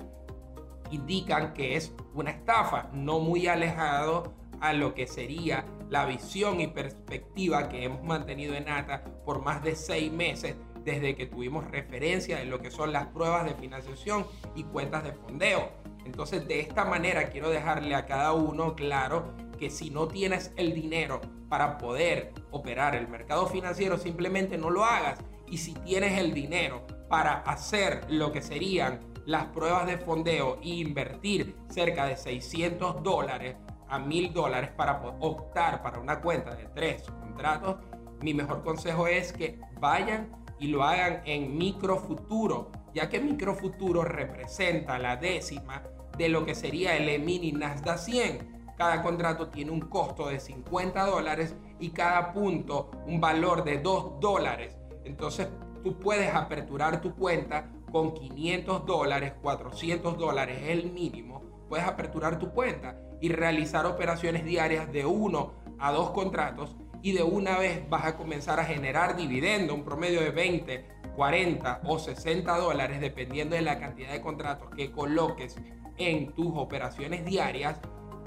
Indican 0.91 1.53
que 1.55 1.77
es 1.77 1.93
una 2.15 2.31
estafa, 2.31 2.89
no 2.93 3.19
muy 3.19 3.47
alejado 3.47 4.35
a 4.61 4.73
lo 4.73 4.95
que 4.95 5.07
sería 5.07 5.65
la 5.91 6.05
visión 6.05 6.61
y 6.61 6.67
perspectiva 6.67 7.69
que 7.69 7.85
hemos 7.85 8.03
mantenido 8.03 8.55
en 8.55 8.69
ATA 8.69 9.05
por 9.25 9.43
más 9.43 9.63
de 9.63 9.77
seis 9.77 10.13
meses 10.13 10.57
desde 10.89 11.15
que 11.15 11.27
tuvimos 11.27 11.71
referencia 11.71 12.39
de 12.39 12.47
lo 12.47 12.61
que 12.61 12.71
son 12.71 12.93
las 12.93 13.09
pruebas 13.09 13.45
de 13.45 13.55
financiación 13.55 14.27
y 14.55 14.65
cuentas 14.65 15.05
de 15.05 15.13
fondeo. 15.13 15.71
Entonces 16.05 16.49
de 16.49 16.61
esta 16.61 16.85
manera 16.85 17.29
quiero 17.29 17.51
dejarle 17.51 17.95
a 17.95 18.07
cada 18.07 18.33
uno 18.33 18.75
claro 18.75 19.35
que 19.59 19.69
si 19.71 19.91
no 19.91 20.09
tienes 20.09 20.53
el 20.57 20.75
dinero 20.75 21.21
para 21.49 21.79
poder 21.79 22.33
operar 22.51 22.95
el 22.95 23.09
mercado 23.09 23.47
financiero, 23.47 23.99
simplemente 23.99 24.57
no 24.57 24.71
lo 24.71 24.85
hagas. 24.85 25.19
Y 25.47 25.59
si 25.59 25.75
tienes 25.75 26.19
el 26.19 26.33
dinero 26.33 26.87
para 27.09 27.41
hacer 27.43 28.07
lo 28.09 28.33
que 28.33 28.43
serían 28.43 29.01
las 29.27 29.47
pruebas 29.47 29.87
de 29.87 29.99
fondeo 29.99 30.59
e 30.63 30.69
invertir 30.69 31.55
cerca 31.69 32.07
de 32.07 32.17
600 32.17 33.03
dólares 33.03 33.57
a 33.89 33.99
1000 33.99 34.33
dólares 34.33 34.71
para 34.77 35.01
optar 35.21 35.83
para 35.83 35.99
una 35.99 36.21
cuenta 36.21 36.55
de 36.55 36.65
tres 36.75 37.03
contratos, 37.21 37.77
mi 38.23 38.35
mejor 38.35 38.63
consejo 38.63 39.07
es 39.07 39.33
que 39.33 39.61
vayan 39.81 40.31
y 40.59 40.69
lo 40.69 40.83
hagan 40.83 41.23
en 41.25 41.57
microfuturo, 41.57 42.71
ya 42.95 43.09
que 43.09 43.21
microfuturo 43.21 44.05
representa 44.05 44.99
la 44.99 45.17
décima 45.17 45.83
de 46.17 46.29
lo 46.29 46.45
que 46.45 46.55
sería 46.55 46.97
el 46.97 47.23
mini 47.23 47.53
Nasdaq 47.53 47.99
100 47.99 48.59
cada 48.79 49.03
contrato 49.03 49.49
tiene 49.49 49.73
un 49.73 49.81
costo 49.81 50.29
de 50.29 50.39
50 50.39 51.05
dólares 51.05 51.57
y 51.81 51.91
cada 51.91 52.33
punto 52.33 52.93
un 53.09 53.21
valor 53.21 53.65
de 53.65 53.79
2 53.79 54.21
dólares. 54.21 54.79
Entonces 55.05 55.49
tú 55.83 55.99
puedes 55.99 56.33
aperturar 56.33 57.01
tu 57.01 57.17
cuenta 57.17 57.73
con 57.91 58.15
500 58.15 58.87
dólares, 58.87 59.33
400 59.43 60.17
dólares 60.17 60.61
es 60.63 60.69
el 60.69 60.93
mínimo. 60.93 61.43
Puedes 61.69 61.87
aperturar 61.87 62.39
tu 62.39 62.51
cuenta 62.53 62.97
y 63.21 63.31
realizar 63.31 63.85
operaciones 63.85 64.45
diarias 64.45 64.93
de 64.93 65.05
uno 65.05 65.55
a 65.81 65.91
dos 65.91 66.11
contratos 66.11 66.77
y 67.03 67.13
de 67.13 67.23
una 67.23 67.59
vez 67.59 67.89
vas 67.89 68.05
a 68.05 68.17
comenzar 68.17 68.61
a 68.61 68.65
generar 68.65 69.17
dividendo, 69.17 69.75
un 69.75 69.85
promedio 69.85 70.21
de 70.21 70.31
20, 70.31 70.87
40 71.17 71.81
o 71.85 71.99
60 71.99 72.57
dólares 72.57 73.01
dependiendo 73.01 73.57
de 73.57 73.63
la 73.63 73.79
cantidad 73.79 74.13
de 74.13 74.21
contratos 74.21 74.71
que 74.75 74.91
coloques 74.91 75.57
en 75.97 76.33
tus 76.35 76.53
operaciones 76.57 77.25
diarias 77.25 77.81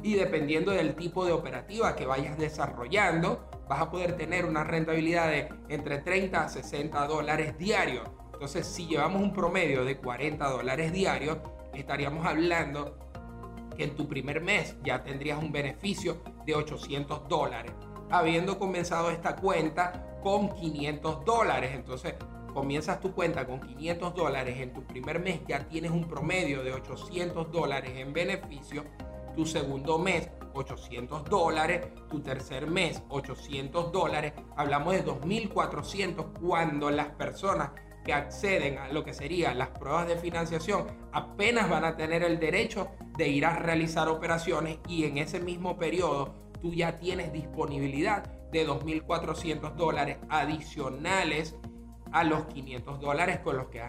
y 0.03 0.15
dependiendo 0.15 0.71
del 0.71 0.95
tipo 0.95 1.25
de 1.25 1.31
operativa 1.31 1.95
que 1.95 2.05
vayas 2.05 2.37
desarrollando, 2.37 3.49
vas 3.67 3.81
a 3.81 3.91
poder 3.91 4.17
tener 4.17 4.45
una 4.45 4.63
rentabilidad 4.63 5.29
de 5.29 5.49
entre 5.69 5.99
30 5.99 6.43
a 6.43 6.49
60 6.49 7.07
dólares 7.07 7.57
diarios. 7.57 8.09
Entonces, 8.33 8.65
si 8.65 8.87
llevamos 8.87 9.21
un 9.21 9.33
promedio 9.33 9.85
de 9.85 9.97
40 9.97 10.49
dólares 10.49 10.91
diarios, 10.91 11.37
estaríamos 11.73 12.25
hablando 12.25 12.97
que 13.77 13.83
en 13.83 13.95
tu 13.95 14.07
primer 14.07 14.41
mes 14.41 14.75
ya 14.83 15.03
tendrías 15.03 15.41
un 15.41 15.51
beneficio 15.51 16.21
de 16.45 16.55
800 16.55 17.27
dólares, 17.29 17.71
habiendo 18.11 18.59
comenzado 18.59 19.09
esta 19.09 19.35
cuenta 19.35 20.19
con 20.21 20.49
500 20.49 21.25
dólares. 21.25 21.71
Entonces, 21.73 22.15
comienzas 22.53 22.99
tu 22.99 23.13
cuenta 23.13 23.45
con 23.45 23.61
500 23.61 24.13
dólares, 24.13 24.59
en 24.59 24.73
tu 24.73 24.83
primer 24.83 25.19
mes 25.19 25.39
ya 25.47 25.67
tienes 25.67 25.91
un 25.91 26.07
promedio 26.07 26.63
de 26.63 26.73
800 26.73 27.51
dólares 27.51 27.91
en 27.95 28.13
beneficio. 28.13 28.83
Tu 29.35 29.45
segundo 29.45 29.97
mes 29.97 30.29
800 30.53 31.23
dólares, 31.25 31.87
tu 32.09 32.19
tercer 32.19 32.67
mes 32.67 33.01
800 33.09 33.91
dólares, 33.91 34.33
hablamos 34.57 34.93
de 34.93 35.05
2.400 35.05 36.39
cuando 36.39 36.91
las 36.91 37.07
personas 37.11 37.71
que 38.03 38.13
acceden 38.13 38.79
a 38.79 38.89
lo 38.89 39.03
que 39.03 39.13
serían 39.13 39.57
las 39.57 39.69
pruebas 39.69 40.07
de 40.07 40.17
financiación 40.17 40.87
apenas 41.11 41.69
van 41.69 41.85
a 41.85 41.95
tener 41.95 42.23
el 42.23 42.39
derecho 42.39 42.89
de 43.15 43.27
ir 43.27 43.45
a 43.45 43.57
realizar 43.57 44.09
operaciones 44.09 44.79
y 44.87 45.05
en 45.05 45.19
ese 45.19 45.39
mismo 45.39 45.77
periodo 45.77 46.33
tú 46.61 46.73
ya 46.73 46.97
tienes 46.97 47.33
disponibilidad 47.33 48.23
de 48.51 48.67
2.400 48.67 49.75
dólares 49.75 50.17
adicionales 50.29 51.55
a 52.11 52.23
los 52.23 52.45
500 52.45 52.99
dólares 52.99 53.39
con 53.39 53.57
los 53.57 53.67
que, 53.67 53.81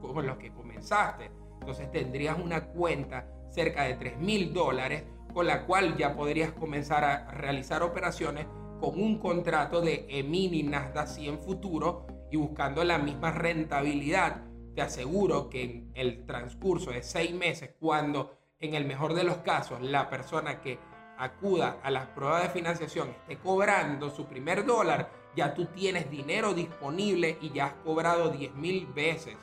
con 0.00 0.26
los 0.26 0.36
que 0.36 0.52
comenzaste. 0.52 1.30
Entonces 1.60 1.90
tendrías 1.90 2.38
una 2.38 2.66
cuenta 2.66 3.26
cerca 3.50 3.84
de 3.84 3.94
3 3.94 4.18
mil 4.18 4.52
dólares, 4.52 5.04
con 5.32 5.46
la 5.46 5.64
cual 5.66 5.96
ya 5.96 6.14
podrías 6.14 6.52
comenzar 6.52 7.04
a 7.04 7.30
realizar 7.30 7.82
operaciones 7.82 8.46
con 8.80 9.00
un 9.00 9.18
contrato 9.18 9.80
de 9.80 10.06
EMINI 10.08 10.62
Nasdaq 10.64 11.08
100 11.08 11.38
futuro 11.38 12.06
y 12.30 12.36
buscando 12.36 12.84
la 12.84 12.98
misma 12.98 13.32
rentabilidad. 13.32 14.42
Te 14.74 14.82
aseguro 14.82 15.48
que 15.48 15.62
en 15.62 15.90
el 15.94 16.26
transcurso 16.26 16.90
de 16.90 17.02
seis 17.02 17.32
meses, 17.32 17.74
cuando 17.80 18.36
en 18.58 18.74
el 18.74 18.84
mejor 18.84 19.14
de 19.14 19.24
los 19.24 19.38
casos 19.38 19.80
la 19.80 20.10
persona 20.10 20.60
que 20.60 20.78
acuda 21.18 21.78
a 21.82 21.90
las 21.90 22.06
pruebas 22.06 22.42
de 22.42 22.48
financiación 22.50 23.08
esté 23.08 23.38
cobrando 23.38 24.10
su 24.10 24.26
primer 24.26 24.64
dólar, 24.64 25.10
ya 25.34 25.54
tú 25.54 25.66
tienes 25.66 26.10
dinero 26.10 26.54
disponible 26.54 27.38
y 27.40 27.50
ya 27.50 27.66
has 27.66 27.72
cobrado 27.84 28.30
10 28.30 28.54
mil 28.54 28.86
veces. 28.86 29.36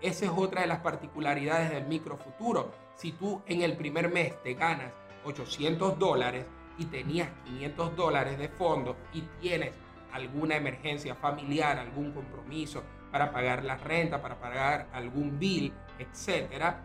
Esa 0.00 0.26
es 0.26 0.32
otra 0.34 0.62
de 0.62 0.66
las 0.66 0.80
particularidades 0.80 1.70
del 1.70 1.86
microfuturo 1.86 2.70
si 2.96 3.12
tú 3.12 3.42
en 3.46 3.62
el 3.62 3.76
primer 3.76 4.10
mes 4.10 4.42
te 4.42 4.54
ganas 4.54 4.92
800 5.24 5.98
dólares 5.98 6.46
y 6.78 6.86
tenías 6.86 7.28
500 7.44 7.96
dólares 7.96 8.38
de 8.38 8.48
fondo 8.48 8.96
y 9.12 9.22
tienes 9.40 9.72
alguna 10.12 10.56
emergencia 10.56 11.14
familiar, 11.14 11.78
algún 11.78 12.12
compromiso 12.12 12.82
para 13.12 13.32
pagar 13.32 13.64
la 13.64 13.76
renta, 13.76 14.20
para 14.20 14.40
pagar 14.40 14.88
algún 14.92 15.38
bill, 15.38 15.72
etcétera, 15.98 16.80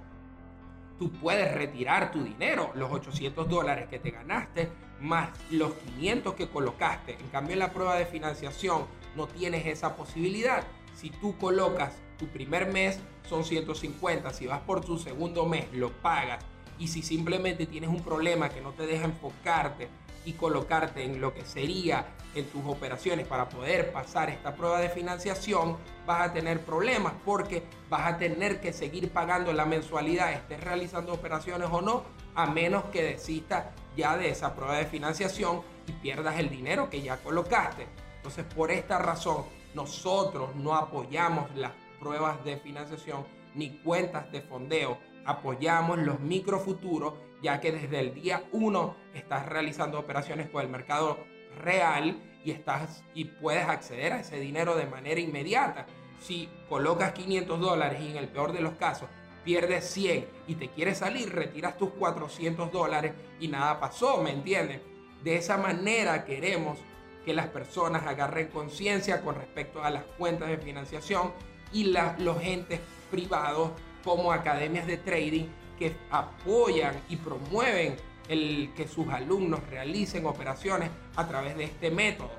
tú 1.02 1.12
puedes 1.14 1.52
retirar 1.52 2.12
tu 2.12 2.24
dinero, 2.24 2.70
los 2.76 2.92
800 2.92 3.50
dólares 3.50 3.88
que 3.90 3.98
te 3.98 4.12
ganaste, 4.12 4.70
más 5.00 5.32
los 5.50 5.74
500 5.74 6.36
que 6.36 6.48
colocaste. 6.48 7.18
En 7.20 7.28
cambio, 7.30 7.54
en 7.54 7.60
la 7.60 7.72
prueba 7.72 7.96
de 7.96 8.06
financiación 8.06 8.86
no 9.16 9.26
tienes 9.26 9.66
esa 9.66 9.96
posibilidad. 9.96 10.64
Si 10.94 11.10
tú 11.10 11.36
colocas 11.40 11.96
tu 12.20 12.28
primer 12.28 12.72
mes 12.72 13.00
son 13.28 13.44
150, 13.44 14.32
si 14.32 14.46
vas 14.46 14.60
por 14.60 14.86
tu 14.86 15.00
segundo 15.00 15.48
mes 15.48 15.74
lo 15.74 15.90
pagas 15.90 16.46
y 16.78 16.88
si 16.88 17.02
simplemente 17.02 17.66
tienes 17.66 17.90
un 17.90 18.04
problema 18.04 18.50
que 18.50 18.62
no 18.62 18.70
te 18.74 18.86
deja 18.86 19.06
enfocarte 19.06 19.90
y 20.26 20.34
colocarte 20.34 21.04
en 21.04 21.20
lo 21.20 21.34
que 21.34 21.46
sería 21.46 22.06
en 22.36 22.46
tus 22.46 22.64
operaciones 22.66 23.28
para 23.28 23.50
poder 23.50 23.92
pasar 23.92 24.30
esta 24.30 24.56
prueba 24.56 24.80
de 24.80 24.90
financiación, 24.90 25.78
vas 26.06 26.30
a 26.30 26.34
tener 26.34 26.62
problemas 26.62 27.14
porque 27.26 27.64
vas 27.90 28.14
a 28.14 28.18
tener 28.18 28.62
que 28.62 28.72
seguir 28.72 29.10
pagando 29.12 29.52
la 29.52 29.66
mensualidad, 29.66 30.32
estés 30.32 30.64
realizando 30.64 31.14
operaciones 31.14 31.68
o 31.72 31.82
no, 31.82 32.04
a 32.36 32.46
menos 32.46 32.86
que 32.86 33.04
desistas 33.04 33.66
ya 33.96 34.18
de 34.18 34.30
esa 34.30 34.56
prueba 34.56 34.78
de 34.78 34.86
financiación 34.86 35.62
y 35.88 35.92
pierdas 35.94 36.40
el 36.40 36.50
dinero 36.50 36.90
que 36.90 37.02
ya 37.02 37.18
colocaste. 37.18 37.88
Entonces, 38.18 38.46
por 38.46 38.72
esta 38.72 39.00
razón, 39.00 39.46
nosotros 39.74 40.56
no 40.56 40.76
apoyamos 40.76 41.54
las 41.56 41.72
pruebas 42.00 42.44
de 42.46 42.58
financiación 42.58 43.26
ni 43.56 43.78
cuentas 43.80 44.32
de 44.32 44.42
fondeo. 44.42 44.98
Apoyamos 45.26 45.98
los 46.00 46.20
microfuturos 46.20 47.14
ya 47.42 47.60
que 47.60 47.72
desde 47.72 48.00
el 48.00 48.14
día 48.14 48.44
1 48.52 48.96
estás 49.14 49.46
realizando 49.48 50.00
operaciones 50.00 50.50
con 50.50 50.62
el 50.62 50.70
mercado 50.70 51.18
real 51.58 52.22
y, 52.44 52.52
estás, 52.52 53.04
y 53.14 53.26
puedes 53.26 53.68
acceder 53.68 54.14
a 54.14 54.20
ese 54.22 54.40
dinero 54.40 54.76
de 54.76 54.86
manera 54.86 55.20
inmediata. 55.20 55.86
Si 56.20 56.50
colocas 56.70 57.14
500 57.14 57.60
dólares 57.60 58.00
y 58.02 58.12
en 58.12 58.18
el 58.18 58.28
peor 58.28 58.54
de 58.54 58.62
los 58.62 58.74
casos 58.74 59.10
pierdes 59.44 59.86
100 59.90 60.28
y 60.48 60.56
te 60.56 60.70
quieres 60.70 61.00
salir, 61.00 61.34
retiras 61.34 61.78
tus 61.78 61.90
400 61.92 62.72
dólares 62.72 63.14
y 63.40 63.48
nada 63.48 63.80
pasó, 63.80 64.22
¿me 64.22 64.32
entiendes? 64.32 64.82
De 65.24 65.36
esa 65.36 65.58
manera 65.58 66.26
queremos 66.26 66.78
que 67.26 67.34
las 67.34 67.48
personas 67.48 68.06
agarren 68.06 68.48
conciencia 68.48 69.22
con 69.22 69.36
respecto 69.36 69.84
a 69.84 69.90
las 69.90 70.04
cuentas 70.18 70.50
de 70.50 70.58
financiación 70.58 71.34
y 71.72 71.86
los 71.86 72.42
entes 72.42 72.80
privados 73.10 73.72
como 74.04 74.32
academias 74.32 74.88
de 74.88 74.98
trading 74.98 75.48
que 75.82 75.96
apoyan 76.12 77.02
y 77.10 77.16
promueven 77.16 77.96
el 78.30 78.72
que 78.76 78.88
sus 78.88 79.08
alumnos 79.08 79.68
realicen 79.68 80.28
operaciones 80.28 80.92
a 81.16 81.28
través 81.28 81.58
de 81.58 81.64
este 81.64 81.90
método. 81.90 82.30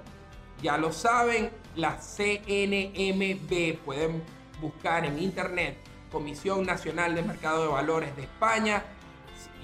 Ya 0.62 0.78
lo 0.78 0.92
saben, 0.92 1.50
la 1.74 1.98
CNMB 1.98 3.78
pueden 3.84 4.22
buscar 4.60 5.04
en 5.04 5.18
internet 5.18 5.76
Comisión 6.12 6.64
Nacional 6.64 7.16
de 7.16 7.22
Mercado 7.22 7.62
de 7.62 7.68
Valores 7.72 8.14
de 8.14 8.22
España 8.22 8.84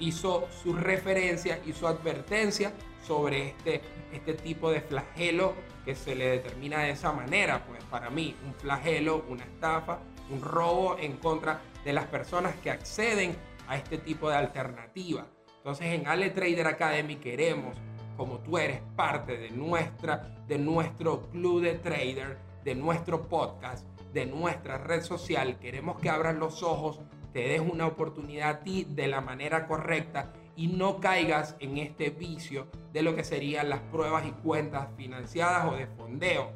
hizo 0.01 0.49
su 0.61 0.73
referencia 0.73 1.61
su 1.73 1.87
advertencia 1.87 2.73
sobre 3.07 3.49
este, 3.49 3.81
este 4.11 4.33
tipo 4.33 4.71
de 4.71 4.81
flagelo 4.81 5.53
que 5.85 5.95
se 5.95 6.15
le 6.15 6.31
determina 6.31 6.79
de 6.79 6.91
esa 6.91 7.13
manera. 7.13 7.63
Pues 7.65 7.81
para 7.85 8.09
mí, 8.09 8.35
un 8.45 8.53
flagelo, 8.55 9.23
una 9.29 9.45
estafa, 9.45 9.99
un 10.29 10.41
robo 10.41 10.97
en 10.99 11.13
contra 11.17 11.61
de 11.85 11.93
las 11.93 12.05
personas 12.05 12.55
que 12.61 12.71
acceden 12.71 13.37
a 13.69 13.77
este 13.77 13.99
tipo 13.99 14.29
de 14.29 14.35
alternativa. 14.35 15.27
Entonces 15.57 15.87
en 15.87 16.07
Ale 16.07 16.31
Trader 16.31 16.67
Academy 16.67 17.15
queremos, 17.17 17.77
como 18.17 18.39
tú 18.39 18.57
eres 18.57 18.81
parte 18.95 19.37
de, 19.37 19.51
nuestra, 19.51 20.35
de 20.47 20.57
nuestro 20.57 21.29
club 21.29 21.61
de 21.61 21.75
trader, 21.75 22.37
de 22.65 22.75
nuestro 22.75 23.29
podcast, 23.29 23.85
de 24.11 24.25
nuestra 24.25 24.79
red 24.79 25.03
social, 25.03 25.59
queremos 25.59 25.99
que 25.99 26.09
abras 26.09 26.35
los 26.35 26.63
ojos, 26.63 26.99
te 27.31 27.47
des 27.47 27.61
una 27.61 27.85
oportunidad 27.85 28.49
a 28.49 28.59
ti 28.61 28.85
de 28.89 29.07
la 29.07 29.21
manera 29.21 29.67
correcta 29.67 30.33
y 30.55 30.67
no 30.67 30.99
caigas 30.99 31.55
en 31.59 31.77
este 31.77 32.09
vicio 32.09 32.67
de 32.91 33.03
lo 33.03 33.15
que 33.15 33.23
serían 33.23 33.69
las 33.69 33.81
pruebas 33.81 34.25
y 34.25 34.31
cuentas 34.31 34.87
financiadas 34.97 35.71
o 35.71 35.75
de 35.75 35.85
fondeo. 35.85 36.51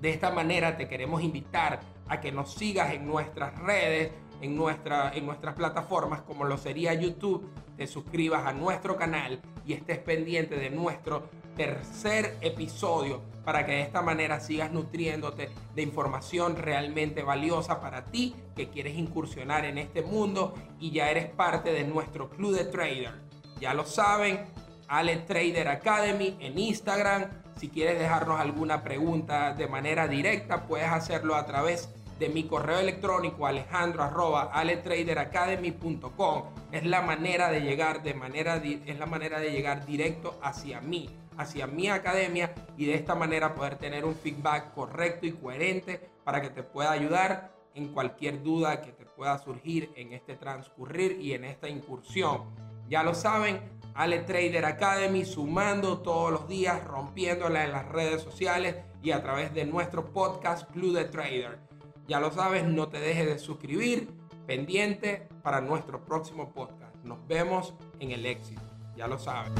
De 0.00 0.10
esta 0.10 0.30
manera 0.32 0.76
te 0.76 0.88
queremos 0.88 1.22
invitar 1.22 1.78
a 2.08 2.20
que 2.20 2.32
nos 2.32 2.54
sigas 2.54 2.92
en 2.92 3.06
nuestras 3.06 3.56
redes, 3.60 4.10
en, 4.42 4.54
nuestra, 4.56 5.12
en 5.14 5.24
nuestras 5.24 5.54
plataformas 5.54 6.20
como 6.22 6.44
lo 6.44 6.58
sería 6.58 6.92
YouTube, 6.92 7.48
te 7.76 7.86
suscribas 7.86 8.44
a 8.46 8.52
nuestro 8.52 8.96
canal 8.96 9.40
y 9.64 9.72
estés 9.72 9.98
pendiente 9.98 10.56
de 10.56 10.68
nuestro 10.68 11.30
tercer 11.56 12.36
episodio 12.40 13.22
para 13.44 13.64
que 13.66 13.72
de 13.72 13.82
esta 13.82 14.02
manera 14.02 14.40
sigas 14.40 14.70
nutriéndote 14.72 15.50
de 15.74 15.82
información 15.82 16.56
realmente 16.56 17.22
valiosa 17.22 17.80
para 17.80 18.04
ti 18.04 18.34
que 18.54 18.68
quieres 18.68 18.96
incursionar 18.96 19.64
en 19.64 19.78
este 19.78 20.02
mundo 20.02 20.54
y 20.78 20.90
ya 20.90 21.10
eres 21.10 21.26
parte 21.26 21.72
de 21.72 21.84
nuestro 21.84 22.28
club 22.28 22.54
de 22.54 22.64
trader. 22.64 23.12
Ya 23.60 23.74
lo 23.74 23.84
saben, 23.84 24.46
Ale 24.88 25.16
Trader 25.18 25.68
Academy 25.68 26.36
en 26.40 26.58
Instagram. 26.58 27.30
Si 27.56 27.68
quieres 27.68 27.98
dejarnos 27.98 28.40
alguna 28.40 28.82
pregunta 28.82 29.54
de 29.54 29.66
manera 29.68 30.08
directa, 30.08 30.66
puedes 30.66 30.88
hacerlo 30.88 31.34
a 31.34 31.46
través 31.46 31.88
de 32.22 32.28
mi 32.28 32.44
correo 32.44 32.78
electrónico 32.78 33.48
alejandro 33.48 34.04
aletraderacademy.com 34.52 36.42
es 36.70 36.86
la 36.86 37.02
manera 37.02 37.50
de 37.50 37.62
llegar 37.62 38.04
de 38.04 38.14
manera 38.14 38.62
es 38.62 38.96
la 38.96 39.06
manera 39.06 39.40
de 39.40 39.50
llegar 39.50 39.84
directo 39.84 40.38
hacia 40.40 40.80
mí 40.80 41.10
hacia 41.36 41.66
mi 41.66 41.88
academia 41.88 42.54
y 42.76 42.86
de 42.86 42.94
esta 42.94 43.16
manera 43.16 43.56
poder 43.56 43.74
tener 43.74 44.04
un 44.04 44.14
feedback 44.14 44.72
correcto 44.72 45.26
y 45.26 45.32
coherente 45.32 46.00
para 46.22 46.40
que 46.40 46.50
te 46.50 46.62
pueda 46.62 46.92
ayudar 46.92 47.56
en 47.74 47.88
cualquier 47.88 48.40
duda 48.40 48.82
que 48.82 48.92
te 48.92 49.04
pueda 49.04 49.36
surgir 49.38 49.90
en 49.96 50.12
este 50.12 50.36
transcurrir 50.36 51.20
y 51.20 51.32
en 51.32 51.44
esta 51.44 51.68
incursión. 51.68 52.54
Ya 52.88 53.02
lo 53.02 53.14
saben, 53.14 53.60
Ale 53.94 54.20
Trader 54.20 54.64
Academy 54.64 55.24
sumando 55.24 55.98
todos 56.02 56.30
los 56.30 56.46
días, 56.46 56.84
rompiéndola 56.84 57.64
en 57.64 57.72
las 57.72 57.88
redes 57.88 58.22
sociales 58.22 58.76
y 59.02 59.10
a 59.10 59.20
través 59.22 59.52
de 59.54 59.64
nuestro 59.64 60.12
podcast 60.12 60.70
Club 60.70 60.94
de 60.94 61.06
Trader. 61.06 61.71
Ya 62.06 62.20
lo 62.20 62.30
sabes, 62.32 62.64
no 62.64 62.88
te 62.88 62.98
dejes 62.98 63.26
de 63.26 63.38
suscribir, 63.38 64.08
pendiente 64.46 65.28
para 65.42 65.60
nuestro 65.60 66.04
próximo 66.04 66.52
podcast. 66.52 66.96
Nos 67.04 67.26
vemos 67.26 67.74
en 68.00 68.10
el 68.10 68.26
éxito, 68.26 68.62
ya 68.96 69.06
lo 69.06 69.18
sabes. 69.18 69.52